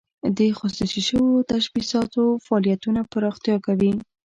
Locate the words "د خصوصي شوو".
0.37-1.45